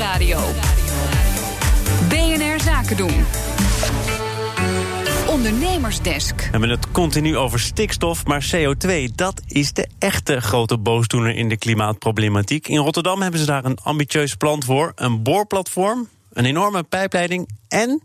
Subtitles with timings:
[0.00, 0.38] Nieuwsradio.
[2.08, 3.24] BNR Zaken doen.
[5.28, 6.36] Ondernemersdesk.
[6.36, 11.48] We hebben het continu over stikstof, maar CO2, dat is de echte grote boosdoener in
[11.48, 12.68] de klimaatproblematiek.
[12.68, 18.02] In Rotterdam hebben ze daar een ambitieus plan voor: een boorplatform, een enorme pijpleiding en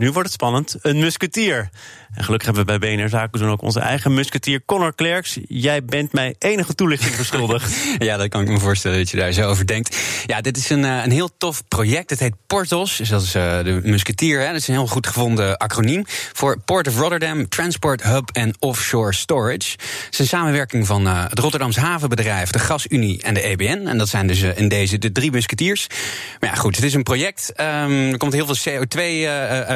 [0.00, 0.76] nu wordt het spannend.
[0.82, 1.70] Een musketier.
[2.14, 5.38] En gelukkig hebben we bij BNR Zaken doen ook onze eigen musketier Connor Klerks.
[5.48, 7.76] Jij bent mij enige toelichting verschuldigd.
[7.98, 9.98] ja, dat kan ik me voorstellen dat je daar zo over denkt.
[10.26, 12.10] Ja, dit is een, eh, een heel tof project.
[12.10, 12.96] Het heet Portos.
[12.96, 14.40] Dus dat is uh, de musketier.
[14.40, 14.46] Hè.
[14.46, 16.04] Dat is een heel goed gevonden acroniem.
[16.32, 19.70] Voor Port of Rotterdam, Transport Hub en Offshore Storage.
[19.70, 23.86] Het is een samenwerking van uh, het Rotterdams havenbedrijf, de Gasunie en de EBN.
[23.86, 25.86] En dat zijn dus in deze de drie musketiers.
[26.40, 27.52] Maar ja, goed, het is een project.
[27.56, 28.98] Um, er komt heel veel CO2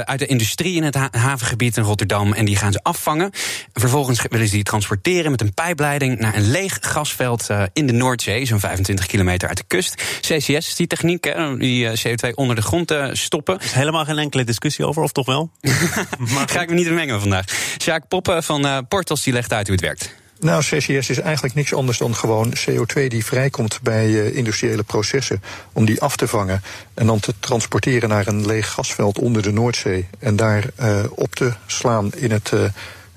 [0.05, 2.33] uit de industrie in het ha havengebied in Rotterdam.
[2.33, 3.31] En die gaan ze afvangen.
[3.73, 7.93] Vervolgens willen ze die transporteren met een pijpleiding naar een leeg gasveld uh, in de
[7.93, 10.03] Noordzee, zo'n 25 kilometer uit de kust.
[10.21, 13.59] CCS is die techniek, hè, die uh, CO2 onder de grond uh, stoppen.
[13.59, 15.51] Er is helemaal geen enkele discussie over, of toch wel?
[16.35, 17.45] maar ga ik me niet mengen vandaag.
[17.83, 20.24] Sjaak Poppen van Portos die legt uit hoe het werkt.
[20.41, 25.43] Nou, CCS is eigenlijk niks anders dan gewoon CO2 die vrijkomt bij uh, industriële processen.
[25.73, 26.63] Om die af te vangen
[26.95, 30.09] en dan te transporteren naar een leeg gasveld onder de Noordzee.
[30.19, 32.65] En daar uh, op te slaan in het uh,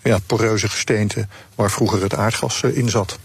[0.03, 3.19] ja, poreuze gesteente waar vroeger het aardgas in zat.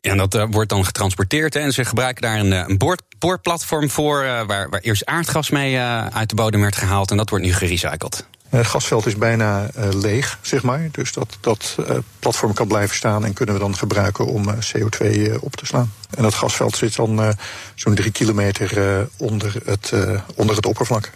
[0.00, 1.56] En dat wordt dan getransporteerd.
[1.56, 4.22] En ze gebruiken daar een, een boorplatform voor.
[4.22, 5.78] waar, waar eerst aardgas mee
[6.12, 7.10] uit de bodem werd gehaald.
[7.10, 8.26] En dat wordt nu gerecycled.
[8.56, 10.88] Het gasveld is bijna uh, leeg, zeg maar.
[10.90, 14.54] Dus dat, dat uh, platform kan blijven staan en kunnen we dan gebruiken om uh,
[14.54, 15.92] CO2 op te slaan.
[16.16, 17.34] En dat gasveld zit dan
[17.74, 19.92] zo'n drie kilometer onder, het,
[20.34, 21.10] onder het oppervlak.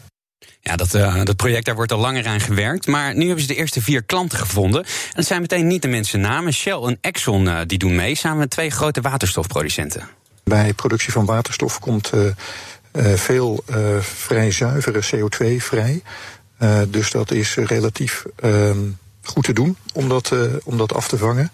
[0.61, 0.91] Ja, dat,
[1.27, 2.87] dat project daar wordt al langer aan gewerkt.
[2.87, 4.85] Maar nu hebben ze de eerste vier klanten gevonden.
[4.85, 6.53] En het zijn meteen niet de mensen namen.
[6.53, 10.09] Shell en Exxon die doen mee, samen met twee grote waterstofproducenten.
[10.45, 12.13] Bij productie van waterstof komt
[13.15, 13.65] veel
[14.01, 16.03] vrij zuivere CO2 vrij.
[16.63, 21.09] Uh, dus dat is relatief um, goed te doen om dat, uh, om dat af
[21.09, 21.51] te vangen.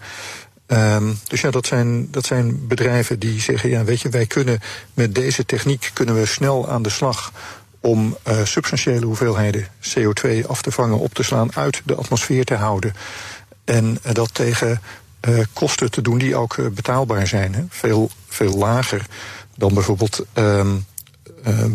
[0.66, 4.60] Um, dus ja, dat zijn, dat zijn bedrijven die zeggen, ja, weet je, wij kunnen
[4.94, 7.32] met deze techniek kunnen we snel aan de slag
[7.80, 12.54] om uh, substantiële hoeveelheden CO2 af te vangen, op te slaan, uit de atmosfeer te
[12.54, 12.94] houden.
[13.64, 14.80] En dat tegen
[15.52, 17.54] kosten te doen die ook betaalbaar zijn.
[17.54, 17.64] Hè.
[17.68, 19.06] Veel, veel lager
[19.56, 20.86] dan bijvoorbeeld um,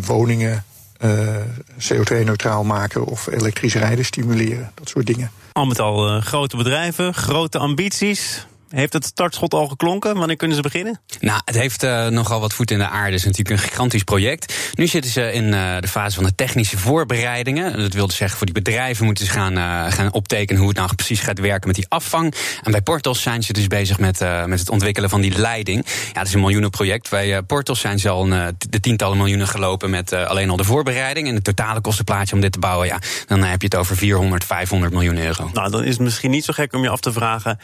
[0.05, 0.63] woningen
[1.03, 1.35] uh,
[1.79, 4.71] CO2-neutraal maken of elektrisch rijden stimuleren.
[4.75, 5.31] Dat soort dingen.
[5.51, 8.45] Al met al uh, grote bedrijven, grote ambities.
[8.71, 10.15] Heeft het startschot al geklonken?
[10.15, 10.99] Wanneer kunnen ze beginnen?
[11.19, 13.11] Nou, het heeft uh, nogal wat voet in de aarde.
[13.11, 14.71] Het is natuurlijk een gigantisch project.
[14.73, 17.77] Nu zitten ze in uh, de fase van de technische voorbereidingen.
[17.77, 20.77] Dat wil dus zeggen, voor die bedrijven moeten ze gaan, uh, gaan optekenen hoe het
[20.77, 22.33] nou precies gaat werken met die afvang.
[22.63, 25.85] En bij Portos zijn ze dus bezig met, met het ontwikkelen van die leiding.
[26.13, 27.09] Ja, het is een miljoenenproject.
[27.09, 31.27] Bij Portos zijn ze al een, de tientallen miljoenen gelopen met alleen al de voorbereiding.
[31.27, 34.43] En het totale kostenplaatje om dit te bouwen, ja, dan heb je het over 400,
[34.43, 35.49] 500 miljoen euro.
[35.53, 37.59] Nou, dan is het misschien niet zo gek om je af te vragen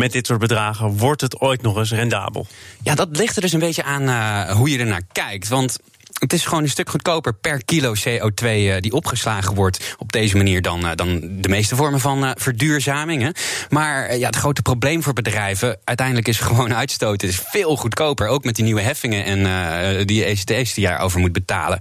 [0.00, 2.46] met dit soort bedragen, wordt het ooit nog eens rendabel?
[2.82, 5.48] Ja, dat ligt er dus een beetje aan uh, hoe je ernaar kijkt.
[5.48, 5.78] Want
[6.18, 10.36] het is gewoon een stuk goedkoper per kilo CO2 uh, die opgeslagen wordt op deze
[10.36, 13.34] manier dan, uh, dan de meeste vormen van uh, verduurzamingen.
[13.68, 17.28] Maar ja, het grote probleem voor bedrijven uiteindelijk is gewoon uitstoten.
[17.28, 21.20] Het is veel goedkoper, ook met die nieuwe heffingen en die ECTS die je daarover
[21.20, 21.78] moet betalen.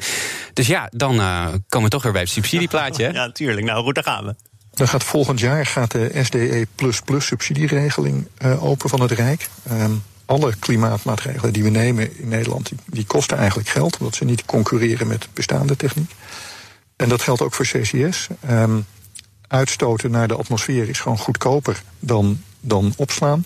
[0.54, 1.16] Dus ja, dan
[1.70, 3.04] komen we toch weer bij het subsidieplaatje.
[3.04, 3.12] Hè?
[3.20, 3.66] Ja, tuurlijk.
[3.66, 4.49] Nou goed, daar gaan we.
[4.80, 6.68] Dan gaat volgend jaar gaat de SDE
[7.18, 9.50] subsidieregeling uh, open van het Rijk.
[9.72, 14.46] Um, alle klimaatmaatregelen die we nemen in Nederland, die, kosten eigenlijk geld, omdat ze niet
[14.46, 16.12] concurreren met bestaande techniek.
[16.96, 18.28] En dat geldt ook voor CCS.
[18.40, 18.80] Ehm,
[19.48, 23.46] uitstoten naar de atmosfeer is gewoon goedkoper dan, dan opslaan.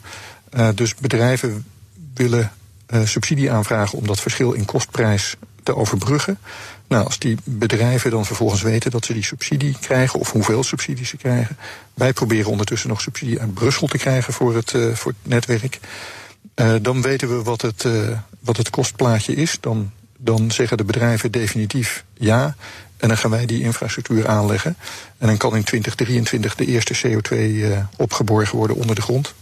[0.51, 1.65] Uh, dus bedrijven
[2.13, 2.51] willen
[2.88, 6.38] uh, subsidie aanvragen om dat verschil in kostprijs te overbruggen.
[6.88, 11.06] Nou, als die bedrijven dan vervolgens weten dat ze die subsidie krijgen, of hoeveel subsidie
[11.06, 11.57] ze krijgen.
[11.94, 15.79] Wij proberen ondertussen nog subsidie uit Brussel te krijgen voor het, uh, voor het netwerk.
[16.56, 19.57] Uh, dan weten we wat het, uh, wat het kostplaatje is.
[19.59, 22.56] Dan, dan zeggen de bedrijven definitief ja.
[22.98, 24.75] En dan gaan wij die infrastructuur aanleggen.
[25.18, 27.36] En dan kan in 2023 de eerste CO2
[27.98, 29.33] opgeborgen worden onder de grond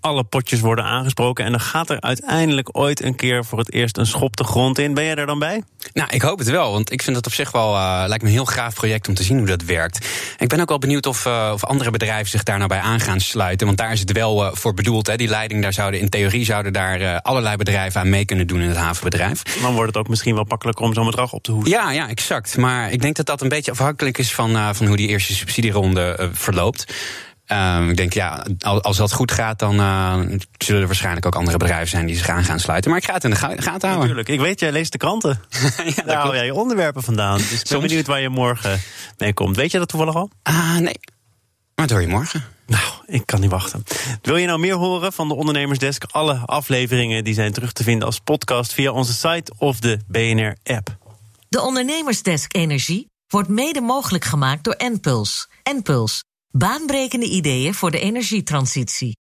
[0.00, 1.44] alle potjes worden aangesproken.
[1.44, 4.78] En dan gaat er uiteindelijk ooit een keer voor het eerst een schop de grond
[4.78, 4.94] in.
[4.94, 5.62] Ben jij daar dan bij?
[5.92, 6.72] Nou, ik hoop het wel.
[6.72, 9.14] Want ik vind het op zich wel uh, lijkt me een heel gaaf project om
[9.14, 10.06] te zien hoe dat werkt.
[10.38, 13.00] ik ben ook wel benieuwd of, uh, of andere bedrijven zich daar nou bij aan
[13.00, 13.66] gaan sluiten.
[13.66, 15.06] Want daar is het wel uh, voor bedoeld.
[15.06, 15.16] Hè.
[15.16, 18.68] Die leiding, daar zouden in theorie zouden daar allerlei bedrijven aan mee kunnen doen in
[18.68, 19.42] het havenbedrijf.
[19.42, 21.72] Dan wordt het ook misschien wel makkelijker om zo'n bedrag op te hoesten.
[21.72, 22.56] Ja, ja, exact.
[22.56, 26.30] Maar ik denk dat dat een beetje afhankelijk is van, van hoe die eerste subsidieronde
[26.32, 26.92] verloopt.
[27.50, 30.18] Ehm, ik denk, ja, als, als dat goed gaat, dan uh,
[30.58, 32.90] zullen er waarschijnlijk ook andere bedrijven zijn die zich aan gaan sluiten.
[32.90, 33.98] Maar ik ga het in de gaten houden.
[33.98, 34.28] Natuurlijk.
[34.28, 35.40] Ik weet, jij leest de kranten.
[35.96, 37.36] ja, Daar haal jij je onderwerpen vandaan.
[37.36, 38.80] Dus ik ben benieuwd waar je morgen
[39.18, 39.56] mee komt.
[39.56, 40.30] Weet je dat toevallig al?
[40.42, 41.00] Ah, nee.
[41.74, 42.44] Maar dat hoor je morgen.
[42.66, 43.84] Nou, ik kan niet wachten.
[44.22, 46.04] Wil je nou meer horen van de Ondernemersdesk?
[46.10, 50.96] Alle afleveringen die zijn terug te vinden als podcast via onze site of de BNR-app.
[51.48, 55.48] De Ondernemersdesk Energie wordt mede mogelijk gemaakt door Enpuls.
[55.62, 59.18] Enpuls, baanbrekende ideeën voor de energietransitie.